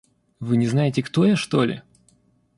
[0.39, 1.83] Вы не знаете, кто я, что ли?